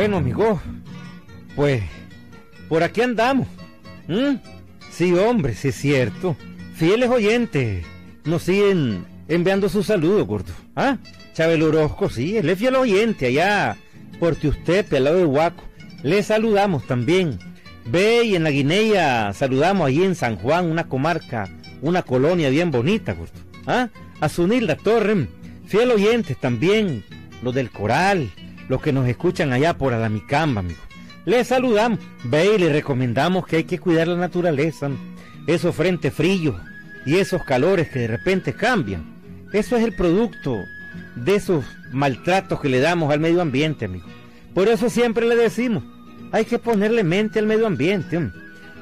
Bueno, 0.00 0.16
amigo, 0.16 0.58
pues 1.54 1.82
por 2.70 2.82
aquí 2.82 3.02
andamos. 3.02 3.46
¿Mm? 4.08 4.36
Sí, 4.90 5.12
hombre, 5.12 5.54
sí 5.54 5.68
es 5.68 5.74
cierto. 5.74 6.38
Fieles 6.74 7.10
oyentes 7.10 7.84
nos 8.24 8.44
siguen 8.44 9.04
enviando 9.28 9.68
sus 9.68 9.88
saludos, 9.88 10.26
gordo. 10.26 10.54
¿Ah? 10.74 10.96
Chabel 11.34 11.62
Orozco, 11.62 12.08
sí, 12.08 12.38
él 12.38 12.48
es 12.48 12.58
fiel 12.58 12.76
oyente 12.76 13.26
allá 13.26 13.76
por 14.18 14.36
Tiustepe, 14.36 14.96
al 14.96 15.04
lado 15.04 15.18
de 15.18 15.26
Huaco. 15.26 15.64
Le 16.02 16.22
saludamos 16.22 16.86
también. 16.86 17.38
Ve 17.84 18.24
y 18.24 18.36
en 18.36 18.44
la 18.44 18.50
Guinea 18.52 19.34
saludamos 19.34 19.86
ahí 19.86 20.02
en 20.02 20.14
San 20.14 20.36
Juan, 20.36 20.64
una 20.64 20.88
comarca, 20.88 21.46
una 21.82 22.00
colonia 22.00 22.48
bien 22.48 22.70
bonita, 22.70 23.12
gordo. 23.12 23.38
¿Ah? 23.66 23.90
A 24.18 24.30
Sunil 24.30 24.66
la 24.66 24.76
Torre, 24.76 25.28
fiel 25.66 25.90
oyentes 25.90 26.38
también, 26.38 27.04
los 27.42 27.54
del 27.54 27.70
Coral, 27.70 28.30
los 28.70 28.80
que 28.80 28.92
nos 28.92 29.08
escuchan 29.08 29.52
allá 29.52 29.76
por 29.76 29.92
Alamicamba, 29.92 30.60
amigo. 30.60 30.78
Les 31.24 31.48
saludamos, 31.48 31.98
ve 32.22 32.54
y 32.54 32.58
le 32.58 32.72
recomendamos 32.72 33.44
que 33.44 33.56
hay 33.56 33.64
que 33.64 33.80
cuidar 33.80 34.06
la 34.06 34.14
naturaleza, 34.14 34.88
esos 35.48 35.74
frentes 35.74 36.14
fríos 36.14 36.54
y 37.04 37.16
esos 37.16 37.42
calores 37.42 37.88
que 37.88 37.98
de 37.98 38.06
repente 38.06 38.52
cambian. 38.52 39.02
Eso 39.52 39.76
es 39.76 39.82
el 39.82 39.96
producto 39.96 40.56
de 41.16 41.34
esos 41.34 41.64
maltratos 41.90 42.60
que 42.60 42.68
le 42.68 42.78
damos 42.78 43.12
al 43.12 43.18
medio 43.18 43.42
ambiente, 43.42 43.86
amigo. 43.86 44.06
Por 44.54 44.68
eso 44.68 44.88
siempre 44.88 45.26
le 45.26 45.34
decimos, 45.34 45.82
hay 46.30 46.44
que 46.44 46.60
ponerle 46.60 47.02
mente 47.02 47.40
al 47.40 47.46
medio 47.46 47.66
ambiente. 47.66 48.30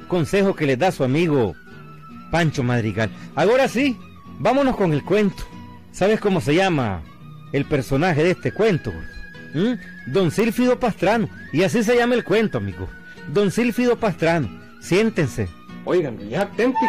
Consejo 0.07 0.55
que 0.55 0.67
le 0.67 0.77
da 0.77 0.93
su 0.93 1.03
amigo 1.03 1.55
Pancho 2.31 2.63
Madrigal. 2.63 3.09
Ahora 3.35 3.69
sí, 3.69 3.97
vámonos 4.39 4.77
con 4.77 4.93
el 4.93 5.03
cuento. 5.03 5.45
¿Sabes 5.93 6.21
cómo 6.21 6.43
se 6.43 6.55
llama 6.55 7.01
el 7.53 7.65
personaje 7.65 8.23
de 8.23 8.33
este 8.33 8.53
cuento? 8.53 8.93
¿Mm? 9.55 10.13
Don 10.13 10.31
Silfido 10.31 10.79
Pastrano. 10.79 11.29
Y 11.53 11.63
así 11.63 11.83
se 11.83 11.97
llama 11.97 12.15
el 12.15 12.25
cuento, 12.25 12.59
amigo. 12.59 12.89
Don 13.33 13.51
Silfido 13.51 13.97
Pastrano. 13.97 14.49
Siéntense. 14.81 15.49
Oigan, 15.85 16.19
ya 16.29 16.43
auténtico. 16.43 16.85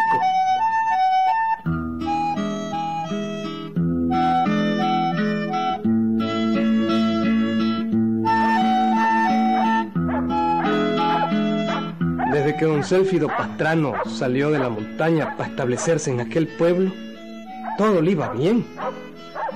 Desde 12.32 12.56
que 12.58 12.66
don 12.66 12.84
Sélfido 12.84 13.28
Pastrano 13.28 13.94
salió 14.06 14.52
de 14.52 14.60
la 14.60 14.70
montaña 14.70 15.36
para 15.36 15.50
establecerse 15.50 16.12
en 16.12 16.20
aquel 16.20 16.48
pueblo, 16.48 16.92
todo 17.78 18.02
le 18.02 18.12
iba 18.12 18.30
bien. 18.34 18.66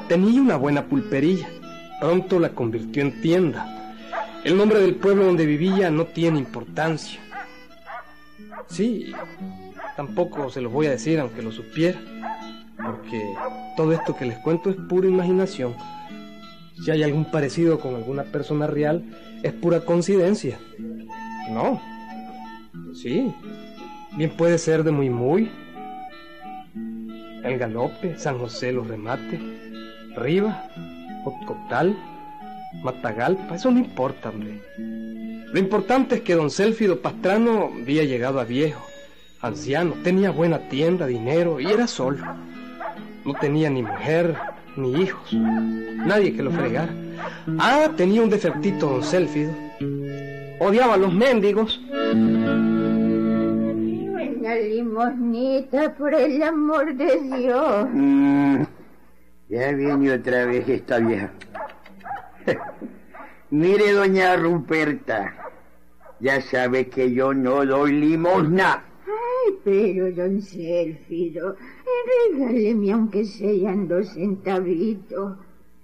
Tenía 0.08 0.42
una 0.42 0.58
buena 0.58 0.86
pulperilla. 0.86 1.48
Pronto 2.04 2.38
la 2.38 2.50
convirtió 2.50 3.02
en 3.02 3.22
tienda. 3.22 3.96
El 4.44 4.58
nombre 4.58 4.82
del 4.82 4.96
pueblo 4.96 5.24
donde 5.24 5.46
vivía 5.46 5.90
no 5.90 6.04
tiene 6.04 6.38
importancia. 6.38 7.18
Sí, 8.68 9.14
tampoco 9.96 10.50
se 10.50 10.60
los 10.60 10.74
voy 10.74 10.88
a 10.88 10.90
decir 10.90 11.18
aunque 11.22 11.42
lo 11.42 11.54
supiera, 11.54 11.98
porque 12.76 13.24
todo 13.78 13.94
esto 13.94 14.18
que 14.18 14.26
les 14.26 14.38
cuento 14.40 14.70
es 14.70 14.76
pura 14.90 15.08
imaginación. 15.08 15.76
Si 16.84 16.92
hay 16.92 17.04
algún 17.04 17.24
parecido 17.24 17.80
con 17.80 17.96
alguna 17.96 18.24
persona 18.24 18.68
real, 18.68 19.06
es 19.42 19.54
pura 19.54 19.86
coincidencia. 19.86 20.60
No. 21.52 21.82
Sí. 23.02 23.34
Bien 24.18 24.36
puede 24.36 24.58
ser 24.58 24.84
de 24.84 24.92
muy 24.92 25.10
muy. 25.10 25.50
El 27.46 27.58
galope, 27.58 28.18
San 28.18 28.40
José 28.40 28.74
los 28.74 28.90
remate, 28.90 29.40
Riva, 30.18 30.68
Otcotal, 31.24 31.96
Matagalpa, 32.84 33.56
eso 33.56 33.72
no 33.72 33.80
importa, 33.80 34.30
hombre. 34.30 34.62
Lo 34.78 35.60
importante 35.60 36.16
es 36.16 36.22
que 36.22 36.36
don 36.36 36.50
Sélfido 36.50 37.00
Pastrano 37.00 37.72
había 37.82 38.04
llegado 38.04 38.40
a 38.40 38.44
viejo, 38.44 38.84
anciano, 39.42 39.94
tenía 40.04 40.32
buena 40.32 40.58
tienda, 40.70 41.06
dinero 41.06 41.60
y 41.60 41.68
era 41.68 41.88
solo. 41.88 42.26
No 43.24 43.34
tenía 43.36 43.70
ni 43.70 43.84
mujer 43.84 44.36
ni 44.76 45.02
hijos, 45.02 45.32
nadie 45.34 46.34
que 46.36 46.44
lo 46.44 46.52
fregara. 46.52 46.92
Ah, 47.60 47.90
tenía 47.96 48.22
un 48.22 48.30
defectito 48.30 48.90
don 48.90 49.04
Sélfido. 49.04 49.54
Odiaba 50.60 50.96
a 50.96 50.98
los 50.98 51.14
mendigos. 51.14 51.80
Una 54.42 54.56
limosnita, 54.56 55.94
por 55.94 56.14
el 56.14 56.42
amor 56.42 56.96
de 56.96 57.22
Dios. 57.38 57.88
Mm, 57.94 58.64
ya 59.54 59.72
viene 59.72 60.12
otra 60.12 60.46
vez 60.46 60.68
esta 60.68 60.98
vieja. 60.98 61.32
Mire, 63.52 63.92
doña 63.92 64.36
Ruperta, 64.36 65.52
ya 66.20 66.42
sabe 66.42 66.88
que 66.90 67.14
yo 67.14 67.36
no 67.36 67.64
doy 67.64 67.92
limosna. 67.94 68.84
Ay, 69.06 69.54
pero, 69.64 70.12
don 70.12 70.42
Sélfido, 70.42 71.56
regáleme 72.32 72.92
aunque 72.94 73.26
sean 73.26 73.88
dos 73.88 74.08
centavitos. 74.16 75.38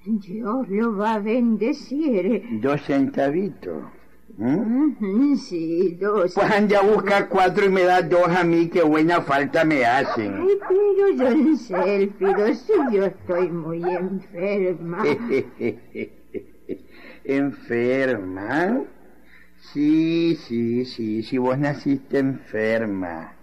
Dios 0.03 0.67
lo 0.69 0.97
va 0.97 1.15
a 1.15 1.19
bendecir. 1.19 2.41
Dos 2.61 2.81
centavitos. 2.81 3.83
¿Mm? 4.39 5.35
Sí, 5.35 5.97
dos. 5.99 6.33
Pues 6.33 6.49
ande 6.49 6.77
a 6.77 6.81
buscar 6.81 7.27
cuatro 7.27 7.65
y 7.65 7.69
me 7.69 7.83
da 7.83 8.01
dos 8.01 8.29
a 8.29 8.45
mí, 8.45 8.69
que 8.69 8.81
buena 8.81 9.21
falta 9.21 9.65
me 9.65 9.85
hacen. 9.85 10.33
Ay, 10.33 10.57
pero, 10.69 11.13
don 11.17 11.57
Sélfido, 11.57 12.53
si 12.53 12.73
yo 12.95 13.05
estoy 13.05 13.49
muy 13.49 13.83
enferma. 13.83 15.03
¿Enferma? 17.25 18.81
Sí, 19.73 20.39
sí, 20.47 20.85
sí, 20.85 21.21
si 21.23 21.37
vos 21.37 21.57
naciste 21.59 22.19
enferma. 22.19 23.33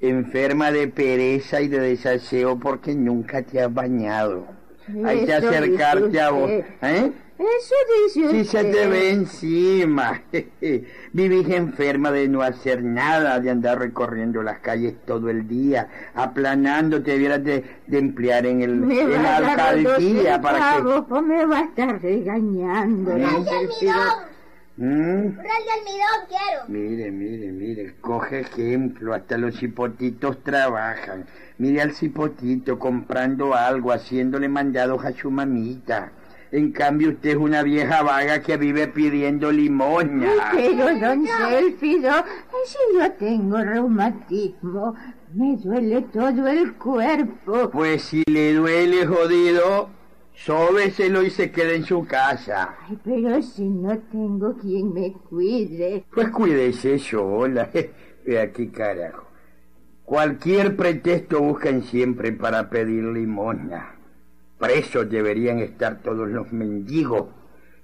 Enferma 0.00 0.72
de 0.72 0.88
pereza 0.88 1.60
y 1.60 1.68
de 1.68 1.80
desaseo 1.80 2.58
porque 2.58 2.94
nunca 2.94 3.42
te 3.42 3.60
has 3.60 3.72
bañado. 3.72 4.46
Hay 5.04 5.26
que 5.26 5.34
acercarte 5.34 6.20
a 6.22 6.30
vos. 6.30 6.50
¿Eh? 6.50 7.12
Eso 7.38 7.74
dice 8.04 8.30
Si 8.30 8.40
usted. 8.40 8.44
se 8.44 8.64
te 8.72 8.86
ve 8.88 9.10
encima. 9.10 10.22
Vivís 11.12 11.48
enferma 11.50 12.10
de 12.10 12.28
no 12.28 12.42
hacer 12.42 12.82
nada, 12.82 13.38
de 13.38 13.50
andar 13.50 13.78
recorriendo 13.78 14.42
las 14.42 14.58
calles 14.58 14.94
todo 15.06 15.30
el 15.30 15.46
día, 15.46 15.88
aplanando, 16.14 17.00
te 17.02 17.12
debieras 17.12 17.44
de, 17.44 17.64
de 17.86 17.98
emplear 17.98 18.44
en, 18.46 18.62
el, 18.62 18.74
Me 18.76 19.00
en 19.02 19.22
la 19.22 19.36
alcaldía 19.36 20.40
para 20.40 20.58
que... 20.58 20.64
centavos 20.64 21.04
o 21.10 21.22
me 21.22 21.44
va 21.46 21.58
a 21.60 21.64
estar 21.64 22.02
regañando. 22.02 23.16
¿Eh? 23.16 23.26
Sélfido. 23.44 23.94
¿Mm? 24.76 25.38
Almidón 25.38 26.20
quiero. 26.28 26.62
Mire, 26.68 27.10
mire, 27.10 27.52
mire, 27.52 27.94
coge 28.00 28.40
ejemplo, 28.40 29.14
hasta 29.14 29.36
los 29.38 29.56
cipotitos 29.58 30.42
trabajan. 30.42 31.26
Mire 31.58 31.82
al 31.82 31.92
cipotito 31.94 32.78
comprando 32.78 33.54
algo, 33.54 33.92
haciéndole 33.92 34.48
mandados 34.48 35.04
a 35.04 35.12
su 35.12 35.30
mamita. 35.30 36.12
En 36.50 36.72
cambio 36.72 37.10
usted 37.10 37.30
es 37.30 37.36
una 37.36 37.62
vieja 37.62 38.02
vaga 38.02 38.40
que 38.40 38.56
vive 38.56 38.88
pidiendo 38.88 39.52
limosna. 39.52 40.50
Pero, 40.54 40.98
don 40.98 41.26
Sélfido, 41.26 42.10
si 42.64 42.78
yo 42.94 43.12
tengo 43.12 43.58
reumatismo, 43.58 44.94
me 45.34 45.56
duele 45.56 46.02
todo 46.12 46.46
el 46.46 46.74
cuerpo. 46.74 47.70
Pues 47.70 48.02
si 48.02 48.22
le 48.26 48.54
duele 48.54 49.06
jodido, 49.06 49.90
sóbeselo 50.32 51.22
y 51.22 51.30
se 51.30 51.50
quede 51.50 51.76
en 51.76 51.84
su 51.84 52.06
casa. 52.06 52.76
Ay, 52.88 52.98
pero 53.04 53.42
si 53.42 53.68
no 53.68 53.98
tengo 53.98 54.56
quien 54.56 54.94
me 54.94 55.12
cuide. 55.12 56.04
Pues 56.14 56.30
cuídese 56.30 56.98
sola. 56.98 57.68
Ve 58.26 58.40
aquí, 58.40 58.68
carajo. 58.68 59.26
Cualquier 60.04 60.74
pretexto 60.76 61.42
buscan 61.42 61.82
siempre 61.82 62.32
para 62.32 62.70
pedir 62.70 63.04
limosna. 63.04 63.97
Presos 64.58 65.08
deberían 65.08 65.60
estar 65.60 66.00
todos 66.02 66.28
los 66.28 66.52
mendigos. 66.52 67.26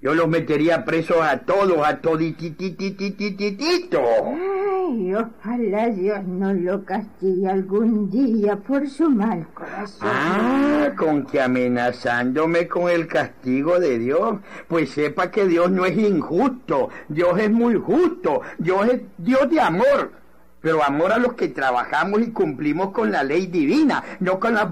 Yo 0.02 0.14
los 0.14 0.28
metería 0.28 0.84
presos 0.84 1.18
a 1.22 1.38
todos, 1.38 1.86
a 1.86 2.00
todititititititito. 2.00 4.00
Ay, 4.02 5.14
ojalá 5.14 5.88
Dios 5.88 6.24
no 6.24 6.52
lo 6.52 6.84
castigue 6.84 7.48
algún 7.48 8.10
día 8.10 8.56
por 8.56 8.86
su 8.88 9.08
mal 9.08 9.46
corazón. 9.54 10.08
Ah, 10.12 10.92
con 10.96 11.24
que 11.24 11.40
amenazándome 11.40 12.68
con 12.68 12.90
el 12.90 13.06
castigo 13.06 13.80
de 13.80 13.98
Dios. 13.98 14.40
Pues 14.68 14.90
sepa 14.90 15.30
que 15.30 15.46
Dios 15.46 15.70
no 15.70 15.86
es 15.86 15.96
injusto. 15.96 16.90
Dios 17.08 17.38
es 17.38 17.50
muy 17.50 17.76
justo. 17.76 18.42
Dios 18.58 18.88
es 18.88 19.00
Dios 19.16 19.48
de 19.48 19.60
amor. 19.60 20.12
Pero 20.60 20.82
amor 20.82 21.12
a 21.12 21.18
los 21.18 21.34
que 21.34 21.48
trabajamos 21.48 22.20
y 22.20 22.30
cumplimos 22.30 22.90
con 22.90 23.12
la 23.12 23.22
ley 23.22 23.46
divina, 23.46 24.02
no 24.20 24.40
con 24.40 24.54
las... 24.54 24.66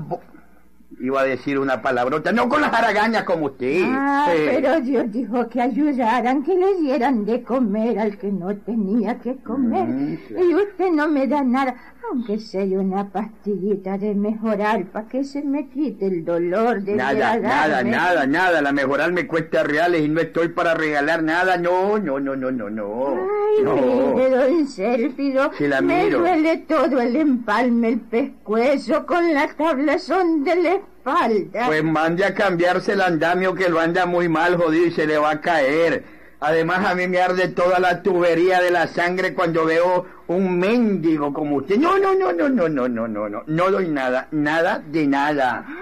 iba 1.02 1.20
a 1.20 1.24
decir 1.24 1.58
una 1.58 1.82
palabrota, 1.82 2.30
no 2.30 2.48
con 2.48 2.60
las 2.60 2.72
haragañas 2.72 3.24
como 3.24 3.46
usted. 3.46 3.82
Ah, 3.84 4.30
pero 4.32 4.80
Dios 4.80 5.10
dijo 5.10 5.48
que 5.48 5.60
ayudaran, 5.60 6.44
que 6.44 6.54
le 6.54 6.76
dieran 6.80 7.24
de 7.24 7.42
comer 7.42 7.98
al 7.98 8.16
que 8.18 8.30
no 8.30 8.56
tenía 8.58 9.18
que 9.18 9.36
comer. 9.38 9.88
Mm, 9.88 10.16
claro. 10.28 10.44
Y 10.48 10.54
usted 10.54 10.90
no 10.92 11.08
me 11.08 11.26
da 11.26 11.42
nada, 11.42 11.74
aunque 12.08 12.38
sea 12.38 12.62
una 12.78 13.08
pastillita 13.10 13.98
de 13.98 14.14
mejorar 14.14 14.84
para 14.86 15.08
que 15.08 15.24
se 15.24 15.42
me 15.42 15.68
quite 15.68 16.06
el 16.06 16.24
dolor 16.24 16.82
de 16.82 16.94
Nada, 16.94 17.36
nada, 17.36 17.82
nada, 17.82 18.24
nada. 18.26 18.62
La 18.62 18.70
mejoral 18.70 19.12
me 19.12 19.26
cuesta 19.26 19.64
reales 19.64 20.02
y 20.02 20.08
no 20.08 20.20
estoy 20.20 20.48
para 20.50 20.74
regalar 20.74 21.22
nada. 21.24 21.56
No, 21.56 21.98
no, 21.98 22.20
no, 22.20 22.36
no, 22.36 22.52
no, 22.52 22.70
no. 22.70 23.08
Ay, 23.08 23.64
no. 23.64 23.74
mire, 24.14 24.30
don 24.30 24.66
Sélfido, 24.68 25.50
Sí 25.58 25.66
la 25.66 25.80
me 25.80 26.04
miro. 26.04 26.20
duele 26.20 26.58
todo 26.58 27.00
el 27.00 27.16
empalme, 27.16 27.88
el 27.88 28.00
pescuezo 28.00 29.04
con 29.04 29.34
la 29.34 29.48
tablazón 29.48 30.44
de 30.44 30.54
espalda. 30.98 31.66
Pues 31.66 31.84
mande 31.84 32.24
a 32.24 32.34
cambiarse 32.34 32.92
el 32.92 33.00
andamio 33.00 33.54
que 33.54 33.68
lo 33.68 33.80
anda 33.80 34.06
muy 34.06 34.28
mal, 34.28 34.56
jodido, 34.56 34.86
y 34.86 34.92
se 34.92 35.06
le 35.06 35.18
va 35.18 35.30
a 35.30 35.40
caer. 35.40 36.04
Además, 36.44 36.84
a 36.84 36.96
mí 36.96 37.06
me 37.06 37.20
arde 37.20 37.46
toda 37.46 37.78
la 37.78 38.02
tubería 38.02 38.60
de 38.60 38.72
la 38.72 38.88
sangre 38.88 39.32
cuando 39.32 39.64
veo 39.64 40.06
un 40.26 40.58
mendigo 40.58 41.32
como 41.32 41.56
usted. 41.56 41.78
No, 41.78 42.00
no, 42.00 42.16
no, 42.16 42.32
no, 42.32 42.48
no, 42.48 42.68
no, 42.68 42.88
no, 42.88 43.06
no, 43.06 43.28
no. 43.28 43.44
No 43.46 43.70
doy 43.70 43.88
nada, 43.88 44.26
nada 44.32 44.82
de 44.84 45.06
nada. 45.06 45.64
Ay, 45.68 45.74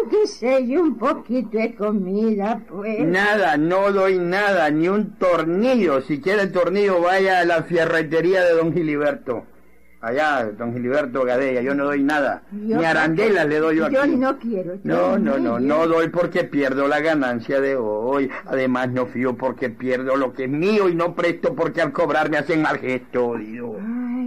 aunque 0.00 0.26
sea 0.26 0.58
un 0.58 0.96
poquito 0.96 1.58
de 1.58 1.74
comida, 1.74 2.62
pues. 2.66 3.00
Nada, 3.00 3.58
no 3.58 3.92
doy 3.92 4.18
nada, 4.18 4.70
ni 4.70 4.88
un 4.88 5.18
tornillo. 5.18 6.00
Si 6.00 6.22
quiere 6.22 6.42
el 6.44 6.52
tornillo, 6.52 7.02
vaya 7.02 7.40
a 7.40 7.44
la 7.44 7.64
fierretería 7.64 8.42
de 8.42 8.54
don 8.54 8.72
Giliberto. 8.72 9.44
Allá, 10.02 10.50
don 10.56 10.72
Giliberto 10.72 11.24
Gadella, 11.24 11.60
yo 11.60 11.74
no 11.74 11.84
doy 11.84 12.02
nada. 12.02 12.42
Yo- 12.52 12.78
ni 12.78 12.84
arandelas 12.86 13.46
le 13.46 13.58
doy 13.58 13.76
yo 13.76 13.84
aquí. 13.86 13.94
Yo 13.96 14.06
no 14.06 14.38
quiero. 14.38 14.74
No, 14.82 14.94
yo 15.12 15.18
no, 15.18 15.38
no, 15.38 15.56
quiero. 15.58 15.60
no 15.60 15.86
doy 15.86 16.08
porque 16.08 16.44
pierdo 16.44 16.88
la 16.88 17.00
ganancia 17.00 17.60
de 17.60 17.76
hoy. 17.76 18.30
Además 18.46 18.88
no 18.90 19.04
fío 19.06 19.36
porque 19.36 19.68
pierdo 19.68 20.16
lo 20.16 20.32
que 20.32 20.44
es 20.44 20.50
mío 20.50 20.88
y 20.88 20.94
no 20.94 21.14
presto 21.14 21.54
porque 21.54 21.82
al 21.82 21.92
cobrar 21.92 22.30
me 22.30 22.38
hacen 22.38 22.62
mal 22.62 22.78
gesto, 22.78 23.34
Dios. 23.36 23.76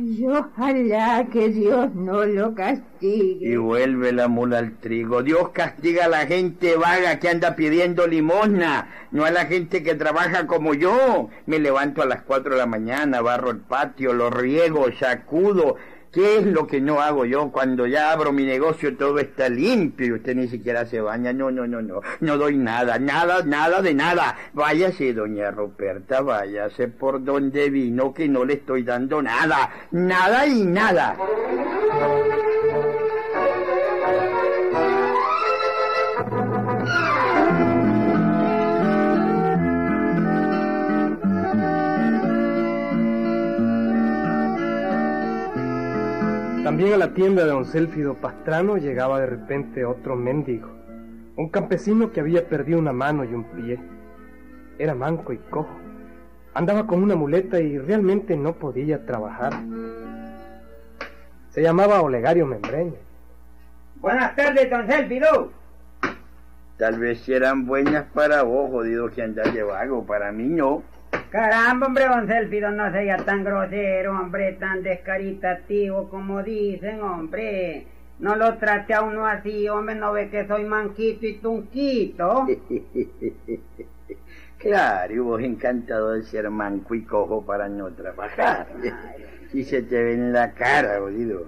Ay, 0.05 0.25
ojalá 0.27 1.27
que 1.31 1.47
Dios 1.49 1.95
no 1.95 2.25
lo 2.25 2.53
Y 2.55 2.55
castigue. 2.55 3.57
vuelve 3.57 4.11
la 4.11 4.27
mula 4.27 4.57
al 4.59 4.77
trigo. 4.79 5.23
Dios 5.23 5.49
castiga 5.51 6.05
a 6.05 6.07
la 6.09 6.25
gente 6.25 6.75
vaga 6.75 7.19
que 7.19 7.29
anda 7.29 7.55
pidiendo 7.55 8.05
limosna, 8.07 8.89
no 9.11 9.23
a 9.23 9.31
la 9.31 9.45
gente 9.45 9.81
que 9.81 9.95
trabaja 9.95 10.45
como 10.45 10.73
yo. 10.73 11.29
Me 11.45 11.57
levanto 11.59 12.01
a 12.01 12.05
las 12.05 12.21
cuatro 12.23 12.51
de 12.53 12.59
la 12.59 12.65
mañana, 12.65 13.21
barro 13.21 13.51
el 13.51 13.59
patio, 13.59 14.11
lo 14.13 14.29
riego, 14.29 14.91
sacudo. 14.99 15.77
¿Qué 16.13 16.37
es 16.37 16.45
lo 16.45 16.67
que 16.67 16.79
no 16.79 17.01
hago 17.01 17.25
yo? 17.25 17.51
Cuando 17.51 17.87
ya 17.87 18.11
abro 18.11 18.31
mi 18.31 18.45
negocio 18.45 18.95
todo 18.95 19.17
está 19.17 19.49
limpio 19.49 20.05
y 20.05 20.11
usted 20.11 20.35
ni 20.35 20.47
siquiera 20.47 20.85
se 20.85 21.01
baña. 21.01 21.33
No, 21.33 21.49
no, 21.49 21.65
no, 21.65 21.81
no. 21.81 22.01
No 22.19 22.37
doy 22.37 22.55
nada, 22.55 22.99
nada, 22.99 23.41
nada 23.43 23.81
de 23.81 23.95
nada. 23.95 24.37
Váyase, 24.53 25.11
doña 25.15 25.49
Ruperta, 25.49 26.21
váyase 26.21 26.87
por 26.87 27.23
donde 27.23 27.71
vino 27.71 28.13
que 28.13 28.29
no 28.29 28.45
le 28.45 28.53
estoy 28.53 28.83
dando 28.83 29.23
nada. 29.23 29.71
Nada 29.89 30.45
y 30.45 30.63
nada. 30.63 31.17
También 46.73 46.93
a 46.93 46.97
la 46.97 47.13
tienda 47.13 47.43
de 47.43 47.51
don 47.51 47.65
Célfido 47.65 48.15
Pastrano 48.15 48.77
llegaba 48.77 49.19
de 49.19 49.27
repente 49.27 49.85
otro 49.85 50.15
mendigo, 50.15 50.69
un 51.35 51.49
campesino 51.49 52.11
que 52.11 52.19
había 52.19 52.49
perdido 52.49 52.79
una 52.79 52.91
mano 52.91 53.23
y 53.23 53.27
un 53.27 53.43
pie. 53.43 53.79
Era 54.79 54.95
manco 54.95 55.33
y 55.33 55.37
cojo. 55.37 55.69
Andaba 56.55 56.87
con 56.87 57.03
una 57.03 57.15
muleta 57.15 57.59
y 57.59 57.77
realmente 57.77 58.35
no 58.35 58.53
podía 58.53 59.05
trabajar. 59.05 59.53
Se 61.49 61.61
llamaba 61.61 62.01
Olegario 62.01 62.47
Membreño. 62.47 62.97
Buenas 63.97 64.35
tardes, 64.35 64.67
don 64.67 64.87
Célfido. 64.87 65.51
Tal 66.77 66.97
vez 66.97 67.29
eran 67.29 67.67
buenas 67.67 68.05
para 68.15 68.41
vos, 68.41 68.71
jodido 68.71 69.11
que 69.11 69.21
andás 69.21 69.53
de 69.53 69.61
vago. 69.61 70.07
Para 70.07 70.31
mí 70.31 70.45
no. 70.45 70.81
Caramba, 71.33 71.87
hombre, 71.87 72.05
don 72.05 72.27
Célfido, 72.27 72.69
no 72.69 72.91
sea 72.91 73.17
tan 73.17 73.43
grosero, 73.43 74.11
hombre, 74.11 74.51
tan 74.53 74.83
descaritativo 74.83 76.07
como 76.07 76.43
dicen, 76.43 77.01
hombre. 77.01 77.87
No 78.19 78.35
lo 78.35 78.59
trate 78.59 78.93
a 78.93 79.01
uno 79.01 79.25
así, 79.25 79.67
hombre, 79.67 79.95
no 79.95 80.13
ve 80.13 80.29
que 80.29 80.45
soy 80.45 80.63
manquito 80.63 81.25
y 81.25 81.37
tunquito. 81.37 82.45
Claro, 84.59 85.23
vos 85.25 85.41
encantado 85.41 86.11
de 86.11 86.23
ser 86.23 86.49
manco 86.49 86.95
y 86.95 87.03
cojo 87.03 87.43
para 87.43 87.67
no 87.67 87.89
trabajar. 87.93 88.67
Y 89.53 89.63
se 89.63 89.81
te 89.81 90.03
ve 90.03 90.13
en 90.13 90.33
la 90.33 90.53
cara, 90.53 90.99
jodido. 90.99 91.47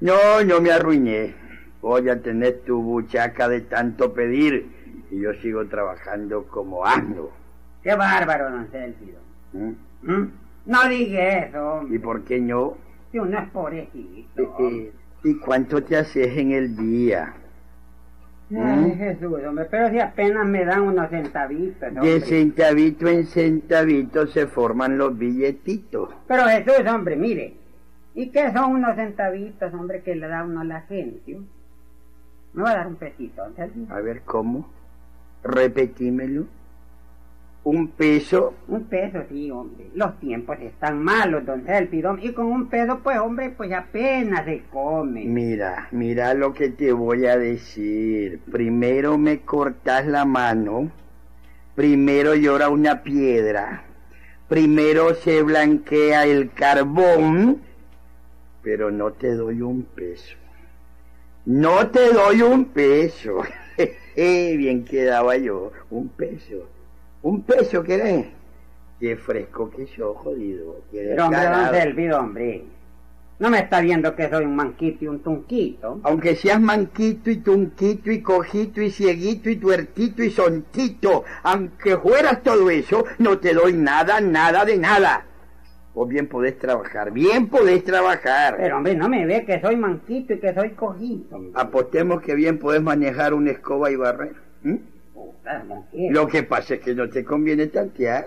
No, 0.00 0.44
no 0.44 0.60
me 0.60 0.70
arruiné. 0.70 1.34
Voy 1.80 2.10
a 2.10 2.20
tener 2.20 2.60
tu 2.60 2.80
buchaca 2.80 3.48
de 3.48 3.62
tanto 3.62 4.12
pedir 4.12 4.66
y 5.10 5.20
yo 5.20 5.32
sigo 5.42 5.66
trabajando 5.66 6.46
como 6.46 6.84
asno. 6.86 7.43
Qué 7.84 7.94
bárbaro, 7.94 8.50
don 8.50 8.66
Célfido. 8.72 9.20
¿Mm? 9.52 9.72
¿Mm? 10.02 10.30
No 10.66 10.88
diga 10.88 11.38
eso, 11.44 11.56
¿Y 11.56 11.84
hombre. 11.84 12.00
por 12.00 12.24
qué 12.24 12.40
no? 12.40 12.76
Si 13.12 13.18
uno 13.20 13.38
es 13.38 13.48
pobrecito. 13.50 14.42
hombre. 14.56 14.92
¿Y 15.22 15.38
cuánto 15.38 15.82
te 15.84 15.96
haces 15.96 16.36
en 16.36 16.50
el 16.52 16.76
día? 16.76 17.34
Ay, 18.54 18.94
Jesús, 18.96 19.40
hombre, 19.46 19.66
pero 19.70 19.88
si 19.90 19.98
apenas 20.00 20.46
me 20.46 20.64
dan 20.64 20.82
unos 20.82 21.08
centavitos, 21.10 21.80
De 21.80 21.88
hombre. 21.88 22.20
centavito 22.20 23.08
en 23.08 23.26
centavito 23.26 24.26
se 24.26 24.46
forman 24.46 24.98
los 24.98 25.16
billetitos. 25.16 26.10
Pero 26.28 26.44
Jesús, 26.44 26.86
hombre, 26.92 27.16
mire. 27.16 27.54
¿Y 28.14 28.30
qué 28.30 28.52
son 28.52 28.72
unos 28.72 28.94
centavitos, 28.96 29.72
hombre, 29.74 30.02
que 30.02 30.14
le 30.14 30.28
da 30.28 30.44
uno 30.44 30.60
a 30.60 30.64
la 30.64 30.80
gente? 30.82 31.38
Me 32.52 32.62
va 32.62 32.70
a 32.70 32.76
dar 32.76 32.86
un 32.86 32.96
pesito, 32.96 33.42
don 33.42 33.54
Célfido. 33.54 33.94
A 33.94 34.00
ver, 34.00 34.22
¿cómo? 34.22 34.68
Repetímelo. 35.42 36.44
Un 37.64 37.88
peso. 37.88 38.52
Un 38.68 38.84
peso, 38.84 39.22
sí, 39.30 39.50
hombre. 39.50 39.88
Los 39.94 40.20
tiempos 40.20 40.58
están 40.60 41.02
malos, 41.02 41.46
don 41.46 41.64
Célfido. 41.64 42.18
Y 42.20 42.32
con 42.32 42.44
un 42.46 42.68
peso, 42.68 43.00
pues, 43.02 43.18
hombre, 43.18 43.54
pues 43.56 43.72
apenas 43.72 44.44
se 44.44 44.64
come. 44.70 45.24
Mira, 45.24 45.88
mira 45.90 46.34
lo 46.34 46.52
que 46.52 46.68
te 46.68 46.92
voy 46.92 47.24
a 47.24 47.38
decir. 47.38 48.40
Primero 48.52 49.16
me 49.16 49.40
cortas 49.40 50.06
la 50.06 50.26
mano. 50.26 50.90
Primero 51.74 52.34
llora 52.34 52.68
una 52.68 53.02
piedra. 53.02 53.84
Primero 54.46 55.14
se 55.14 55.42
blanquea 55.42 56.26
el 56.26 56.52
carbón. 56.52 57.62
Pero 58.62 58.90
no 58.90 59.12
te 59.12 59.34
doy 59.34 59.62
un 59.62 59.84
peso. 59.84 60.36
No 61.46 61.88
te 61.88 62.12
doy 62.12 62.42
un 62.42 62.66
peso. 62.66 63.40
Bien 64.16 64.84
quedaba 64.84 65.38
yo. 65.38 65.72
Un 65.88 66.10
peso. 66.10 66.73
Un 67.24 67.42
peso, 67.42 67.82
¿querés? 67.82 68.26
Qué 69.00 69.16
fresco 69.16 69.70
que 69.70 69.86
sos, 69.86 70.14
jodido. 70.18 70.82
Qué 70.92 71.06
Pero, 71.08 71.24
hombre, 71.24 71.44
don. 71.46 71.68
Célfido, 71.70 72.18
hombre. 72.18 72.64
No 73.38 73.48
me 73.48 73.60
está 73.60 73.80
viendo 73.80 74.14
que 74.14 74.28
soy 74.28 74.44
un 74.44 74.54
manquito 74.54 75.06
y 75.06 75.08
un 75.08 75.20
tunquito. 75.20 76.00
Aunque 76.02 76.36
seas 76.36 76.60
manquito 76.60 77.30
y 77.30 77.38
tunquito 77.38 78.10
y 78.10 78.20
cojito 78.20 78.82
y 78.82 78.90
cieguito 78.90 79.48
y 79.48 79.56
tuertito 79.56 80.22
y 80.22 80.30
sonquito, 80.30 81.24
aunque 81.42 81.96
fueras 81.96 82.42
todo 82.42 82.68
eso, 82.68 83.06
no 83.18 83.38
te 83.38 83.54
doy 83.54 83.72
nada, 83.72 84.20
nada 84.20 84.66
de 84.66 84.76
nada. 84.76 85.24
Vos 85.94 86.06
bien 86.06 86.28
podés 86.28 86.58
trabajar, 86.58 87.10
bien 87.10 87.48
podés 87.48 87.84
trabajar. 87.84 88.56
Pero, 88.58 88.76
hombre, 88.76 88.94
no 88.96 89.08
me 89.08 89.24
ve 89.24 89.46
que 89.46 89.62
soy 89.62 89.76
manquito 89.76 90.34
y 90.34 90.40
que 90.40 90.52
soy 90.52 90.70
cojito. 90.72 91.36
hombre. 91.36 91.52
Apostemos 91.54 92.20
que 92.20 92.34
bien 92.34 92.58
podés 92.58 92.82
manejar 92.82 93.32
una 93.32 93.50
escoba 93.50 93.90
y 93.90 93.96
barrer. 93.96 94.34
Lo 96.10 96.26
que 96.26 96.42
pasa 96.42 96.74
es 96.74 96.80
que 96.80 96.94
no 96.94 97.08
te 97.08 97.24
conviene 97.24 97.66
tantear. 97.68 98.26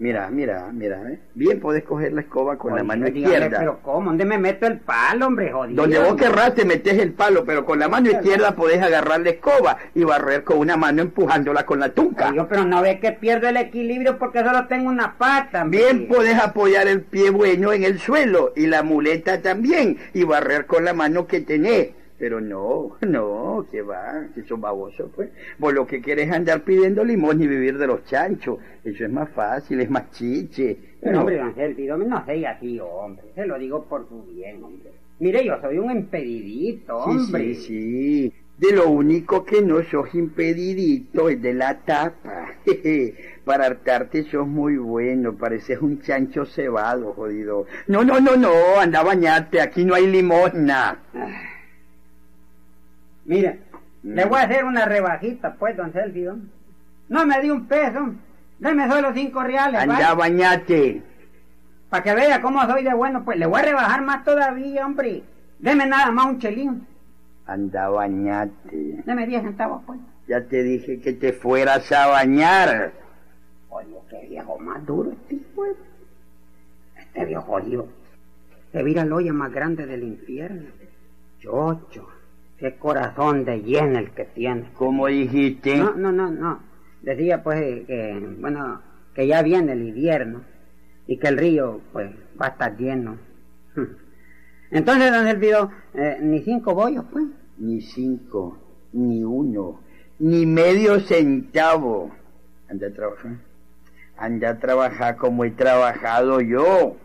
Mira, 0.00 0.28
mira, 0.30 0.68
mira, 0.72 1.00
¿eh? 1.08 1.20
bien 1.34 1.60
podés 1.60 1.84
coger 1.84 2.12
la 2.12 2.22
escoba 2.22 2.58
con 2.58 2.70
la 2.72 2.78
Oye, 2.80 2.84
mano 2.84 3.06
dígame, 3.06 3.34
izquierda. 3.34 3.58
Pero, 3.60 3.78
¿cómo? 3.82 4.06
¿Dónde 4.10 4.24
me 4.24 4.36
meto 4.36 4.66
el 4.66 4.80
palo, 4.80 5.28
hombre, 5.28 5.52
jodido? 5.52 5.82
Donde 5.82 5.98
vos 6.00 6.16
querrás 6.16 6.54
te 6.56 6.64
metes 6.64 6.98
el 6.98 7.12
palo, 7.12 7.44
pero 7.44 7.64
con 7.64 7.78
la 7.78 7.88
mano 7.88 8.10
izquierda 8.10 8.56
podés 8.56 8.82
agarrar 8.82 9.20
la 9.20 9.30
escoba 9.30 9.78
y 9.94 10.02
barrer 10.02 10.42
con 10.42 10.58
una 10.58 10.76
mano 10.76 11.02
empujándola 11.02 11.64
con 11.64 11.78
la 11.78 11.90
tunca. 11.90 12.32
Digo, 12.32 12.48
pero 12.48 12.64
no 12.64 12.82
ve 12.82 12.98
que 12.98 13.12
pierdo 13.12 13.48
el 13.48 13.56
equilibrio 13.56 14.18
porque 14.18 14.40
solo 14.42 14.66
tengo 14.66 14.88
una 14.88 15.16
pata. 15.16 15.62
hombre. 15.62 15.78
Bien 15.78 16.08
podés 16.08 16.36
apoyar 16.36 16.88
el 16.88 17.02
pie 17.02 17.30
bueno 17.30 17.72
en 17.72 17.84
el 17.84 18.00
suelo 18.00 18.52
y 18.56 18.66
la 18.66 18.82
muleta 18.82 19.40
también 19.40 19.98
y 20.14 20.24
barrer 20.24 20.66
con 20.66 20.84
la 20.84 20.94
mano 20.94 21.28
que 21.28 21.40
tenés. 21.40 21.90
Pero 22.24 22.40
no, 22.40 22.96
no, 23.06 23.66
que 23.70 23.82
va, 23.82 24.28
que 24.34 24.44
sos 24.44 24.58
baboso, 24.58 25.10
pues. 25.14 25.28
Vos 25.58 25.74
lo 25.74 25.86
que 25.86 26.00
querés 26.00 26.30
andar 26.32 26.62
pidiendo 26.62 27.04
limón 27.04 27.42
y 27.42 27.46
vivir 27.46 27.76
de 27.76 27.86
los 27.86 28.02
chanchos. 28.06 28.56
Eso 28.82 29.04
es 29.04 29.12
más 29.12 29.28
fácil, 29.28 29.78
es 29.82 29.90
más 29.90 30.10
chiche. 30.12 30.74
Pero, 31.02 31.12
No. 31.12 31.20
hombre, 31.20 31.36
don 31.36 31.54
Célfido, 31.54 31.98
no 31.98 32.24
sea 32.24 32.52
así, 32.52 32.80
hombre. 32.80 33.26
Se 33.34 33.44
lo 33.44 33.58
digo 33.58 33.84
por 33.84 34.08
su 34.08 34.22
bien, 34.22 34.64
hombre. 34.64 34.90
Mire, 35.18 35.44
yo 35.44 35.60
soy 35.60 35.76
un 35.76 35.90
empedidito, 35.90 37.04
Sí, 37.04 37.10
hombre. 37.10 37.54
sí, 37.56 37.62
sí. 37.62 38.32
De 38.56 38.72
lo 38.74 38.88
único 38.88 39.44
que 39.44 39.60
no 39.60 39.82
sos 39.82 40.14
impedidito 40.14 41.28
es 41.28 41.42
de 41.42 41.52
la 41.52 41.80
tapa. 41.80 42.52
Para 43.44 43.66
hartarte 43.66 44.22
sos 44.30 44.46
muy 44.46 44.78
bueno, 44.78 45.34
pareces 45.34 45.78
un 45.82 46.00
chancho 46.00 46.46
cebado, 46.46 47.12
jodido. 47.12 47.66
No, 47.86 48.02
no, 48.02 48.18
no, 48.18 48.34
no, 48.36 48.48
anda 48.80 49.00
a 49.00 49.04
bañarte, 49.04 49.60
aquí 49.60 49.84
no 49.84 49.94
hay 49.94 50.06
limosna. 50.06 51.00
Mira, 53.24 53.56
le 54.02 54.24
voy 54.26 54.38
a 54.38 54.42
hacer 54.42 54.64
una 54.64 54.84
rebajita, 54.84 55.54
pues, 55.54 55.76
don 55.76 55.92
Selfie. 55.92 56.30
No 57.08 57.26
me 57.26 57.40
di 57.40 57.50
un 57.50 57.66
peso. 57.66 58.14
Deme 58.58 58.88
solo 58.88 59.12
cinco 59.12 59.42
reales. 59.42 59.80
Anda 59.80 60.10
a 60.10 60.14
bañarte. 60.14 61.02
Para 61.90 62.02
que 62.02 62.14
vea 62.14 62.40
cómo 62.40 62.64
soy 62.66 62.82
de 62.82 62.94
bueno, 62.94 63.24
pues 63.24 63.38
le 63.38 63.46
voy 63.46 63.60
a 63.60 63.64
rebajar 63.64 64.02
más 64.02 64.24
todavía, 64.24 64.86
hombre. 64.86 65.22
Deme 65.58 65.86
nada 65.86 66.10
más 66.10 66.26
un 66.26 66.38
chelín. 66.38 66.86
Anda 67.46 67.86
a 67.86 67.88
bañarte. 67.90 69.02
Deme 69.04 69.26
diez 69.26 69.42
centavos, 69.42 69.82
pues. 69.86 70.00
Ya 70.26 70.42
te 70.42 70.62
dije 70.62 71.00
que 71.00 71.12
te 71.12 71.32
fueras 71.32 71.92
a 71.92 72.06
bañar. 72.06 72.92
Oye, 73.68 73.96
qué 74.08 74.26
viejo 74.28 74.58
más 74.58 74.84
duro 74.86 75.12
este 75.12 75.34
hijo. 75.34 75.64
Este 76.96 77.24
viejo 77.26 77.42
jodido. 77.42 77.88
Se 78.72 78.82
vira 78.82 79.02
el 79.02 79.12
hoyo 79.12 79.34
más 79.34 79.52
grande 79.52 79.86
del 79.86 80.02
infierno. 80.02 80.68
Chocho. 81.38 82.08
Qué 82.58 82.76
corazón 82.76 83.44
de 83.44 83.62
lleno 83.62 83.98
el 83.98 84.10
que 84.12 84.24
tiene. 84.24 84.70
¿Cómo 84.74 85.08
dijiste? 85.08 85.76
No, 85.76 85.94
no, 85.94 86.12
no, 86.12 86.30
no. 86.30 86.60
Decía 87.02 87.42
pues 87.42 87.86
que, 87.86 88.36
bueno, 88.38 88.80
que 89.14 89.26
ya 89.26 89.42
viene 89.42 89.72
el 89.72 89.88
invierno 89.88 90.42
y 91.06 91.18
que 91.18 91.28
el 91.28 91.38
río 91.38 91.80
pues 91.92 92.10
va 92.40 92.46
a 92.46 92.50
estar 92.50 92.76
lleno. 92.76 93.18
Entonces, 94.70 95.12
don 95.12 95.26
Elvido, 95.26 95.70
eh, 95.94 96.18
ni 96.20 96.40
cinco 96.40 96.74
bollos, 96.74 97.04
pues. 97.12 97.24
Ni 97.58 97.80
cinco, 97.80 98.58
ni 98.92 99.22
uno, 99.22 99.80
ni 100.18 100.46
medio 100.46 100.98
centavo. 101.00 102.10
Anda 102.68 102.88
a 102.88 102.92
trabajar. 102.92 103.36
Anda 104.16 104.50
a 104.50 104.58
trabajar 104.58 105.16
como 105.16 105.44
he 105.44 105.50
trabajado 105.50 106.40
yo. 106.40 106.96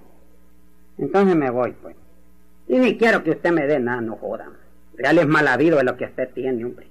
Entonces 0.98 1.36
me 1.36 1.50
voy, 1.50 1.74
pues. 1.82 1.96
Y 2.68 2.77
ni 2.79 2.98
quiero 2.98 3.24
que 3.24 3.32
usted 3.32 3.51
me 3.51 3.68
dé 3.68 3.79
nada, 3.79 4.01
no 4.01 4.15
joda. 4.15 4.50
Real 5.00 5.18
es 5.18 5.27
mal 5.27 5.48
habido 5.48 5.77
de 5.77 5.86
lo 5.86 5.96
que 5.96 6.03
usted 6.03 6.27
tiene, 6.34 6.65
hombre. 6.65 6.86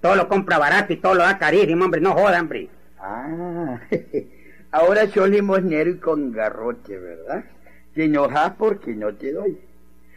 Todo 0.00 0.16
lo 0.16 0.28
compra 0.28 0.56
barato 0.56 0.94
y 0.94 0.96
todo 0.96 1.14
lo 1.14 1.22
da 1.22 1.38
carísimo, 1.38 1.84
hombre. 1.84 2.00
No 2.00 2.14
joda, 2.14 2.40
hombre. 2.40 2.70
Ah, 2.98 3.78
ahora 4.70 5.06
soy 5.08 5.30
limosnero 5.30 5.90
y 5.90 5.98
con 5.98 6.32
garrote, 6.32 6.96
¿verdad? 6.98 7.44
Te 7.94 8.04
enojas 8.04 8.54
porque 8.56 8.94
no 8.94 9.14
te 9.14 9.32
doy. 9.32 9.58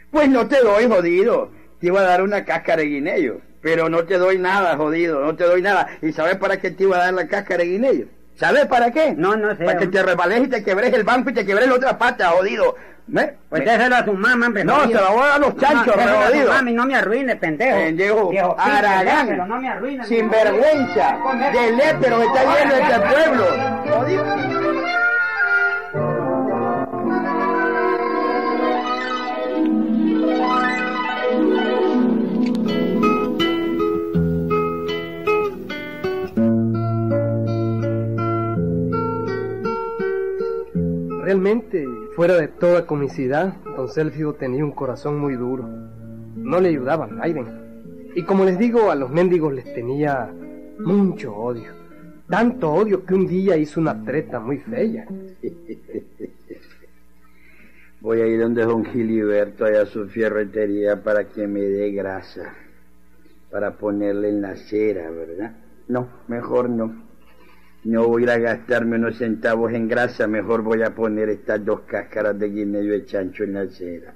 Pues 0.09 0.29
no 0.29 0.47
te 0.47 0.61
doy, 0.61 0.87
jodido. 0.87 1.51
Te 1.81 1.87
iba 1.87 1.99
a 1.99 2.03
dar 2.03 2.21
una 2.21 2.45
cáscara 2.45 2.81
de 2.81 2.87
guineo, 2.87 3.41
pero 3.61 3.89
no 3.89 4.05
te 4.05 4.17
doy 4.17 4.37
nada, 4.37 4.77
jodido, 4.77 5.19
no 5.19 5.35
te 5.35 5.43
doy 5.43 5.61
nada. 5.61 5.89
¿Y 6.01 6.13
sabes 6.13 6.37
para 6.37 6.61
qué 6.61 6.71
te 6.71 6.83
iba 6.83 6.95
a 6.95 7.05
dar 7.05 7.13
la 7.13 7.27
cáscara 7.27 7.63
de 7.63 7.69
guineo? 7.71 8.07
¿Sabes 8.35 8.65
para 8.65 8.91
qué? 8.91 9.13
No, 9.15 9.35
no 9.35 9.55
sé. 9.55 9.63
Para 9.65 9.77
que 9.77 9.87
te 9.87 10.01
rebales 10.03 10.41
y 10.43 10.47
te 10.47 10.63
quebres 10.63 10.93
el 10.93 11.03
banco 11.03 11.29
y 11.29 11.33
te 11.33 11.45
quebres 11.45 11.67
la 11.67 11.75
otra 11.75 11.97
pata, 11.97 12.29
jodido. 12.29 12.75
¿Me? 13.05 13.33
Pues 13.49 13.65
déselo 13.65 13.95
a 13.97 14.05
su 14.05 14.13
mamá, 14.13 14.47
hombre. 14.47 14.63
No, 14.63 14.87
se 14.87 14.93
la 14.93 15.09
voy 15.09 15.21
a 15.21 15.25
dar 15.25 15.35
a 15.35 15.37
los 15.39 15.57
chanchos, 15.57 15.93
no, 15.95 16.25
jodido. 16.25 16.49
mami, 16.53 16.73
no 16.73 16.85
me 16.85 16.95
arruine, 16.95 17.35
pendejo. 17.35 17.75
Pendejo, 17.77 18.29
Viejo 18.29 18.55
Aragán, 18.57 19.25
déselo, 19.27 19.45
no 19.45 19.59
me 19.59 19.69
arruine. 19.69 20.03
sinvergüenza, 20.05 21.17
de 21.51 21.71
lépero 21.73 22.19
que 22.19 22.25
está 22.25 22.43
lleno 22.43 22.73
este 22.75 22.99
pueblo. 22.99 23.45
Jodido. 23.89 24.25
Realmente, 41.23 41.87
fuera 42.17 42.35
de 42.35 42.49
toda 42.49 42.85
comicidad, 42.85 43.55
don 43.77 43.87
Selfio 43.87 44.33
tenía 44.33 44.65
un 44.65 44.73
corazón 44.73 45.19
muy 45.19 45.35
duro. 45.35 45.63
No 46.35 46.59
le 46.59 46.67
ayudaba 46.67 47.05
a. 47.05 47.27
Y 48.13 48.23
como 48.23 48.43
les 48.43 48.59
digo, 48.59 48.91
a 48.91 48.95
los 48.95 49.09
mendigos 49.09 49.53
les 49.53 49.73
tenía 49.73 50.29
mucho 50.79 51.33
odio. 51.33 51.71
Tanto 52.29 52.73
odio 52.73 53.05
que 53.05 53.13
un 53.13 53.25
día 53.25 53.55
hizo 53.55 53.79
una 53.79 54.03
treta 54.03 54.41
muy 54.41 54.57
fea. 54.57 55.07
Voy 58.01 58.19
a 58.19 58.27
ir 58.27 58.41
donde 58.41 58.65
don 58.65 58.83
Giliberto, 58.83 59.63
allá 59.63 59.83
a 59.83 59.85
su 59.85 60.09
fierretería, 60.09 61.03
para 61.03 61.29
que 61.29 61.47
me 61.47 61.61
dé 61.61 61.91
grasa. 61.91 62.53
Para 63.49 63.77
ponerle 63.77 64.27
en 64.27 64.41
la 64.41 64.57
cera, 64.57 65.09
¿verdad? 65.09 65.55
No, 65.87 66.09
mejor 66.27 66.69
no. 66.69 67.12
No 67.83 68.07
voy 68.07 68.29
a 68.29 68.37
gastarme 68.37 68.95
unos 68.95 69.17
centavos 69.17 69.73
en 69.73 69.89
grasa, 69.89 70.25
mejor 70.25 70.61
voy 70.61 70.83
a 70.83 70.95
poner 70.95 71.27
estas 71.27 71.65
dos 71.65 71.81
cáscaras 71.81 72.39
de 72.39 72.49
guineo 72.49 72.83
de 72.83 73.05
chancho 73.05 73.43
en 73.43 73.53
la 73.53 73.67
cera. 73.67 74.13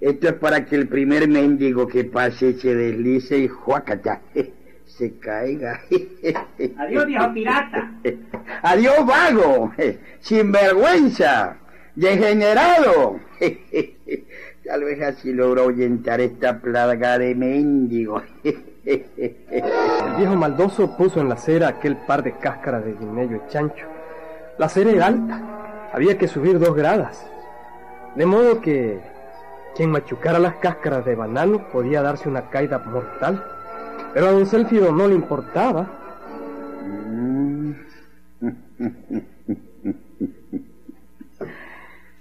Esto 0.00 0.28
es 0.28 0.34
para 0.34 0.66
que 0.66 0.76
el 0.76 0.86
primer 0.88 1.26
mendigo 1.26 1.86
que 1.86 2.04
pase 2.04 2.52
se 2.54 2.74
deslice 2.74 3.38
y 3.38 3.48
juácata, 3.48 4.20
se 4.84 5.18
caiga. 5.18 5.80
Adiós, 6.78 7.06
viejo 7.06 7.32
pirata. 7.32 7.90
Adiós, 8.62 9.06
vago, 9.06 9.72
sinvergüenza, 10.20 11.56
degenerado. 11.94 13.18
Tal 14.62 14.84
vez 14.84 15.00
así 15.00 15.32
logro 15.32 15.62
ahuyentar 15.62 16.20
esta 16.20 16.60
plaga 16.60 17.18
de 17.18 17.34
mendigos. 17.34 18.24
El 18.86 20.16
viejo 20.18 20.36
maldoso 20.36 20.96
puso 20.96 21.20
en 21.20 21.28
la 21.28 21.36
cera 21.36 21.68
aquel 21.68 21.96
par 21.96 22.22
de 22.22 22.32
cáscaras 22.32 22.84
de 22.84 22.92
guineo 22.94 23.36
y 23.36 23.50
chancho. 23.50 23.86
La 24.58 24.68
cera 24.68 24.90
era 24.90 25.06
alta, 25.06 25.88
había 25.92 26.18
que 26.18 26.28
subir 26.28 26.58
dos 26.58 26.74
gradas. 26.74 27.26
De 28.14 28.26
modo 28.26 28.60
que 28.60 29.00
quien 29.74 29.90
machucara 29.90 30.38
las 30.38 30.56
cáscaras 30.56 31.04
de 31.04 31.14
banano 31.14 31.68
podía 31.72 32.02
darse 32.02 32.28
una 32.28 32.48
caída 32.50 32.78
mortal. 32.78 33.44
Pero 34.12 34.28
a 34.28 34.32
don 34.32 34.46
Selfio 34.46 34.92
no 34.92 35.08
le 35.08 35.14
importaba. 35.14 35.88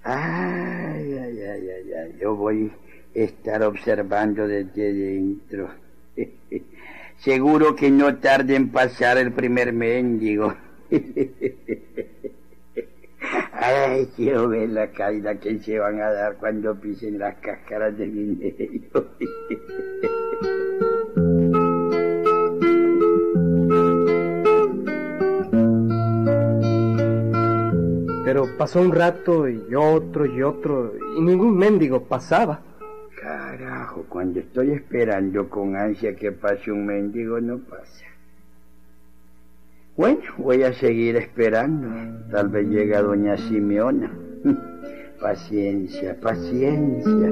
Ay, 0.05 1.17
ay, 1.17 1.41
ay, 1.41 1.69
ay, 1.69 1.93
ay, 1.93 2.17
yo 2.19 2.35
voy 2.35 2.69
a 3.15 3.19
estar 3.19 3.63
observando 3.63 4.45
desde 4.45 4.93
dentro. 4.93 5.69
Seguro 7.17 7.75
que 7.75 7.89
no 7.89 8.17
tarde 8.17 8.55
en 8.55 8.69
pasar 8.69 9.17
el 9.17 9.31
primer 9.31 9.73
mendigo. 9.73 10.53
Ay, 13.53 14.07
quiero 14.15 14.49
ver 14.49 14.69
la 14.69 14.91
caída 14.91 15.39
que 15.39 15.57
se 15.59 15.79
van 15.79 15.99
a 16.01 16.11
dar 16.11 16.37
cuando 16.37 16.75
pisen 16.75 17.17
las 17.17 17.35
cáscaras 17.35 17.97
de 17.97 18.07
guineo. 18.07 19.05
Pero 28.25 28.47
pasó 28.57 28.81
un 28.81 28.91
rato 28.91 29.47
y 29.47 29.73
otro 29.75 30.25
y 30.25 30.41
otro 30.41 30.93
y 31.17 31.21
ningún 31.21 31.57
mendigo 31.57 32.03
pasaba. 32.03 32.59
Carajo, 33.23 34.03
cuando 34.09 34.41
estoy 34.41 34.71
esperando 34.71 35.49
con 35.49 35.77
ansia 35.77 36.13
que 36.13 36.33
pase 36.33 36.73
un 36.73 36.85
mendigo, 36.85 37.39
no 37.39 37.57
pasa. 37.57 38.05
Bueno, 39.95 40.23
voy 40.39 40.63
a 40.63 40.73
seguir 40.73 41.15
esperando. 41.15 41.87
Tal 42.29 42.49
vez 42.49 42.67
llegue 42.67 42.97
doña 42.97 43.37
Simeona. 43.37 44.11
Paciencia, 45.21 46.19
paciencia. 46.19 47.29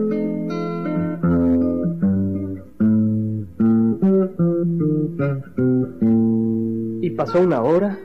Y 7.01 7.10
pasó 7.10 7.41
una 7.41 7.62
hora, 7.63 7.98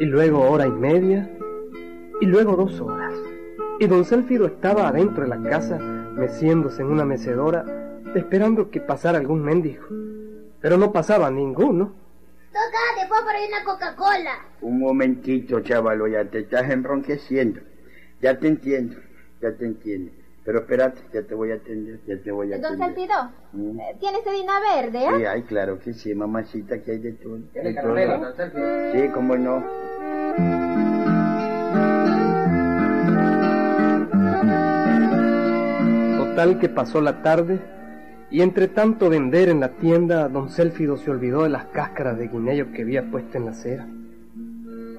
y 0.00 0.06
luego 0.06 0.40
hora 0.40 0.66
y 0.66 0.72
media, 0.72 1.30
y 2.20 2.26
luego 2.26 2.56
dos 2.56 2.80
horas. 2.80 3.14
Y 3.78 3.86
don 3.86 4.04
Selfido 4.04 4.46
estaba 4.46 4.88
adentro 4.88 5.22
de 5.22 5.28
la 5.28 5.40
casa, 5.40 6.03
meciéndose 6.16 6.82
en 6.82 6.88
una 6.88 7.04
mecedora, 7.04 7.64
esperando 8.14 8.70
que 8.70 8.80
pasara 8.80 9.18
algún 9.18 9.42
mendigo. 9.42 9.84
Pero 10.60 10.78
no 10.78 10.92
pasaba 10.92 11.30
ninguno. 11.30 11.92
Toca, 12.52 13.00
te 13.02 13.08
puedo 13.08 13.24
poner 13.24 13.48
una 13.48 13.64
Coca-Cola. 13.64 14.46
Un 14.60 14.78
momentito, 14.78 15.60
chavalo, 15.60 16.06
ya 16.06 16.24
te 16.24 16.40
estás 16.40 16.70
enronqueciendo. 16.70 17.60
Ya 18.20 18.38
te 18.38 18.48
entiendo, 18.48 18.96
ya 19.42 19.52
te 19.52 19.66
entiendo. 19.66 20.12
Pero 20.44 20.60
espérate, 20.60 21.00
ya 21.12 21.22
te 21.22 21.34
voy 21.34 21.50
a 21.52 21.54
atender, 21.54 22.00
ya 22.06 22.16
te 22.18 22.30
voy 22.30 22.52
a 22.52 22.58
Don 22.58 22.66
atender. 22.80 22.86
Saltido, 23.08 23.30
Mm. 23.52 23.80
eh, 23.80 23.96
¿tiene 23.98 24.22
sedina 24.22 24.52
verde, 24.60 24.98
eh? 25.04 25.08
Sí, 25.18 25.24
ay, 25.24 25.42
claro 25.42 25.78
que 25.80 25.94
sí, 25.94 26.14
mamacita, 26.14 26.82
que 26.82 26.92
hay 26.92 26.98
de 26.98 27.12
todo. 27.12 27.38
de 27.54 27.74
todo. 27.74 28.92
Sí, 28.92 29.08
cómo 29.12 29.36
no. 29.36 29.64
Total 36.34 36.58
que 36.58 36.68
pasó 36.68 37.00
la 37.00 37.22
tarde 37.22 37.60
Y 38.28 38.42
entre 38.42 38.66
tanto 38.66 39.08
vender 39.08 39.48
en 39.48 39.60
la 39.60 39.68
tienda, 39.68 40.28
don 40.28 40.50
Célfido 40.50 40.96
se 40.96 41.08
olvidó 41.08 41.44
de 41.44 41.48
las 41.48 41.66
cáscaras 41.66 42.18
de 42.18 42.26
guineo 42.26 42.72
que 42.72 42.82
había 42.82 43.08
puesto 43.08 43.38
en 43.38 43.44
la 43.44 43.52
acera. 43.52 43.86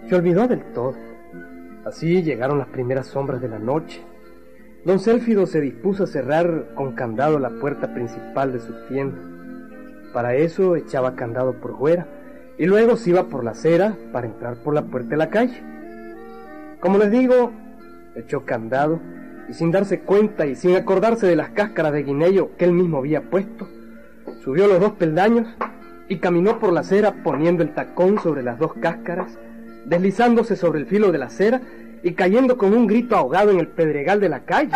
Se 0.08 0.16
olvidó 0.16 0.48
del 0.48 0.64
todo. 0.72 0.96
Así 1.84 2.24
llegaron 2.24 2.58
las 2.58 2.70
primeras 2.70 3.08
sombras 3.08 3.42
de 3.42 3.50
la 3.50 3.60
noche. 3.60 4.02
Don 4.86 4.98
Célfido 4.98 5.46
se 5.46 5.60
dispuso 5.60 6.06
a 6.06 6.08
cerrar 6.08 6.70
con 6.74 6.94
candado 6.94 7.38
la 7.38 7.50
puerta 7.50 7.94
principal 7.94 8.54
de 8.54 8.62
su 8.62 8.74
tienda. 8.88 9.18
Para 10.14 10.36
eso 10.36 10.78
echaba 10.78 11.18
candado 11.18 11.56
por 11.56 11.78
fuera 11.78 12.08
y 12.58 12.66
luego 12.66 12.96
se 12.96 13.10
iba 13.10 13.26
por 13.26 13.44
la 13.44 13.52
acera 13.52 13.98
para 14.14 14.28
entrar 14.28 14.56
por 14.64 14.74
la 14.74 14.84
puerta 14.84 15.10
de 15.10 15.18
la 15.18 15.30
calle. 15.30 15.62
Como 16.80 16.98
les 16.98 17.12
digo, 17.12 17.52
echó 18.16 18.46
candado 18.46 19.02
y 19.48 19.54
sin 19.54 19.72
darse 19.72 20.00
cuenta 20.00 20.46
y 20.46 20.56
sin 20.56 20.76
acordarse 20.76 21.28
de 21.28 21.36
las 21.36 21.50
cáscaras 21.50 21.94
de 21.94 22.04
guineo 22.04 22.56
que 22.58 22.66
él 22.66 22.72
mismo 22.72 22.98
había 22.98 23.22
puesto, 23.22 23.68
subió 24.44 24.68
los 24.68 24.80
dos 24.80 24.94
peldaños 24.94 25.48
y 26.08 26.20
caminó 26.20 26.60
por 26.60 26.72
la 26.72 26.82
acera 26.82 27.24
poniendo 27.24 27.64
el 27.64 27.74
tacón 27.74 28.20
sobre 28.20 28.44
las 28.44 28.60
dos 28.60 28.74
cáscaras, 28.80 29.38
deslizándose 29.86 30.56
sobre 30.56 30.80
el 30.80 30.86
filo 30.86 31.12
de 31.12 31.18
la 31.18 31.26
acera 31.28 31.62
y 32.04 32.14
cayendo 32.14 32.58
con 32.58 32.74
un 32.74 32.88
grito 32.88 33.16
ahogado 33.16 33.52
en 33.52 33.60
el 33.60 33.68
pedregal 33.68 34.20
de 34.20 34.30
la 34.30 34.42
calle. 34.42 34.72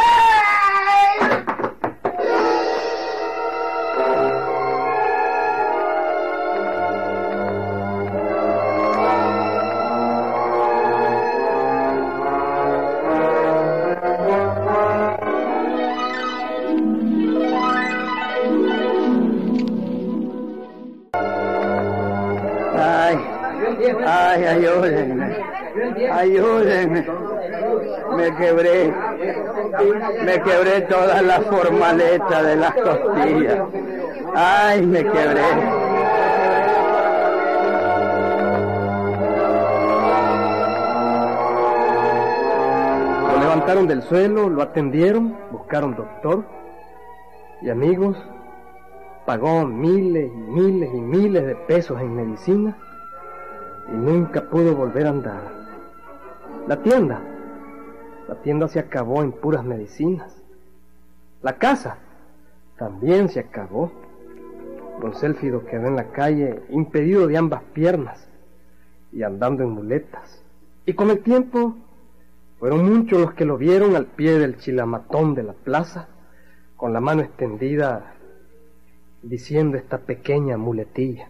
Me 28.15 28.35
quebré. 28.35 28.93
Me 30.23 30.41
quebré 30.41 30.81
toda 30.81 31.21
la 31.21 31.41
formaleta 31.41 32.43
de 32.43 32.55
las 32.55 32.73
costillas. 32.73 33.59
Ay, 34.35 34.85
me 34.85 35.03
quebré. 35.03 35.41
Lo 43.27 43.39
levantaron 43.39 43.87
del 43.87 44.03
suelo, 44.03 44.49
lo 44.49 44.61
atendieron, 44.61 45.35
buscaron 45.51 45.95
doctor 45.95 46.43
y 47.61 47.69
amigos. 47.69 48.17
Pagó 49.25 49.65
miles 49.65 50.31
y 50.33 50.37
miles 50.37 50.89
y 50.93 51.01
miles 51.01 51.45
de 51.45 51.55
pesos 51.55 52.01
en 52.01 52.15
medicina 52.15 52.75
y 53.87 53.95
nunca 53.95 54.41
pudo 54.41 54.75
volver 54.75 55.05
a 55.05 55.09
andar. 55.09 55.41
La 56.67 56.77
tienda, 56.77 57.21
la 58.29 58.35
tienda 58.35 58.67
se 58.67 58.77
acabó 58.77 59.23
en 59.23 59.31
puras 59.31 59.63
medicinas. 59.63 60.39
La 61.41 61.57
casa 61.57 61.97
también 62.77 63.27
se 63.27 63.39
acabó. 63.39 63.91
Don 65.01 65.15
Célfido 65.15 65.65
quedó 65.65 65.87
en 65.87 65.95
la 65.95 66.11
calle 66.11 66.61
impedido 66.69 67.25
de 67.25 67.37
ambas 67.37 67.63
piernas 67.73 68.29
y 69.11 69.23
andando 69.23 69.63
en 69.63 69.71
muletas. 69.71 70.43
Y 70.85 70.93
con 70.93 71.09
el 71.09 71.21
tiempo 71.21 71.75
fueron 72.59 72.85
muchos 72.85 73.19
los 73.19 73.33
que 73.33 73.45
lo 73.45 73.57
vieron 73.57 73.95
al 73.95 74.05
pie 74.05 74.37
del 74.37 74.59
chilamatón 74.59 75.33
de 75.33 75.41
la 75.41 75.53
plaza, 75.53 76.07
con 76.77 76.93
la 76.93 76.99
mano 76.99 77.23
extendida, 77.23 78.13
diciendo 79.23 79.75
esta 79.75 79.97
pequeña 79.97 80.55
muletilla. 80.55 81.29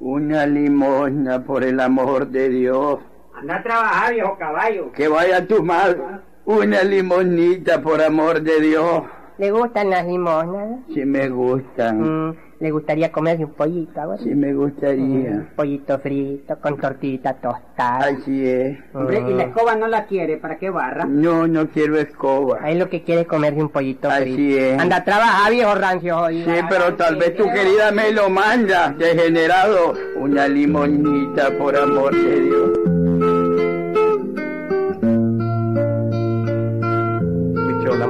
Una 0.00 0.44
limosna 0.44 1.42
por 1.44 1.64
el 1.64 1.80
amor 1.80 2.26
de 2.26 2.50
Dios. 2.50 3.00
Anda 3.34 3.56
a 3.56 3.62
trabajar, 3.62 4.12
viejo 4.12 4.36
caballo. 4.36 4.92
Que 4.92 5.08
vaya 5.08 5.46
tu 5.46 5.62
madre. 5.62 6.25
Una 6.46 6.82
limonita 6.84 7.80
por 7.82 8.00
amor 8.00 8.40
de 8.40 8.60
Dios. 8.60 9.02
¿Le 9.38 9.50
gustan 9.50 9.90
las 9.90 10.06
limosnas? 10.06 10.78
Si 10.94 11.04
me 11.04 11.28
gustan. 11.28 12.28
Mm, 12.30 12.36
¿Le 12.60 12.70
gustaría 12.70 13.12
comerse 13.12 13.44
un 13.44 13.52
pollito 13.52 14.00
ahora? 14.00 14.16
Si 14.22 14.34
me 14.34 14.54
gustaría. 14.54 15.30
Un 15.30 15.48
pollito 15.54 15.98
frito 15.98 16.56
con 16.60 16.78
tortita 16.78 17.34
tostada. 17.34 18.06
Así 18.06 18.48
es. 18.48 18.78
Hombre, 18.94 19.22
y 19.28 19.34
la 19.34 19.42
escoba 19.42 19.74
no 19.74 19.88
la 19.88 20.06
quiere, 20.06 20.38
¿para 20.38 20.56
qué 20.56 20.70
barra? 20.70 21.04
No, 21.04 21.46
no 21.46 21.68
quiero 21.68 21.98
escoba. 21.98 22.60
Ahí 22.62 22.78
lo 22.78 22.88
que 22.88 23.02
quiere 23.02 23.22
es 23.22 23.26
comerse 23.26 23.60
un 23.60 23.68
pollito 23.68 24.08
Así 24.08 24.32
frito. 24.32 24.58
es. 24.58 24.78
Anda 24.78 24.96
a 24.98 25.04
trabajar, 25.04 25.50
viejo 25.52 25.74
rancio. 25.74 26.28
Sí, 26.30 26.46
pero 26.70 26.94
tal 26.94 27.16
vez 27.16 27.36
tu 27.36 27.44
querida 27.44 27.90
me 27.92 28.12
lo 28.12 28.30
manda, 28.30 28.94
degenerado. 28.96 29.94
Una 30.16 30.48
limonita 30.48 31.50
por 31.58 31.76
amor 31.76 32.14
de 32.14 32.40
Dios. 32.40 32.75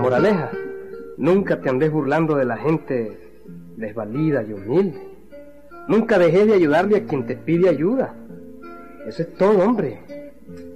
Moraleja, 0.07 0.53
nunca 1.17 1.61
te 1.61 1.69
andes 1.69 1.91
burlando 1.91 2.37
de 2.37 2.45
la 2.45 2.57
gente 2.57 3.43
desvalida 3.77 4.45
y 4.45 4.53
humilde. 4.53 5.03
Nunca 5.89 6.17
dejes 6.17 6.47
de 6.47 6.55
ayudarle 6.55 6.99
a 6.99 7.05
quien 7.05 7.27
te 7.27 7.35
pide 7.35 7.69
ayuda. 7.69 8.15
Eso 9.05 9.23
es 9.23 9.35
todo, 9.35 9.59
hombre. 9.59 10.01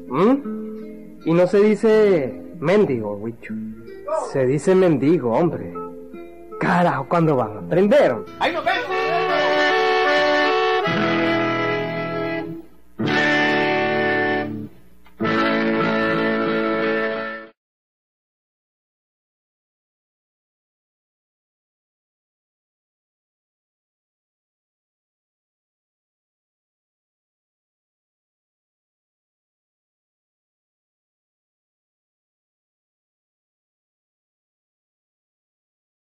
¿Mm? 0.08 1.26
Y 1.26 1.32
no 1.32 1.46
se 1.46 1.60
dice 1.60 2.42
mendigo, 2.58 3.14
Huicho. 3.18 3.54
Se 4.32 4.44
dice 4.46 4.74
mendigo, 4.74 5.30
hombre. 5.30 5.72
Carajo, 6.58 7.06
¿cuándo 7.08 7.36
van 7.36 7.56
a 7.56 7.60
aprender? 7.60 8.16
¡Ahí 8.40 8.52
nos! 8.52 8.64